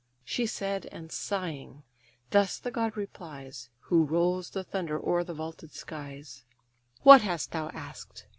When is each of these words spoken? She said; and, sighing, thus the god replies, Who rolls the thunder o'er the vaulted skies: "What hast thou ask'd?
She 0.25 0.47
said; 0.47 0.87
and, 0.87 1.11
sighing, 1.11 1.83
thus 2.31 2.57
the 2.57 2.71
god 2.71 2.97
replies, 2.97 3.69
Who 3.81 4.03
rolls 4.03 4.49
the 4.49 4.63
thunder 4.63 4.99
o'er 4.99 5.23
the 5.23 5.35
vaulted 5.35 5.73
skies: 5.73 6.43
"What 7.03 7.21
hast 7.21 7.51
thou 7.51 7.69
ask'd? 7.69 8.23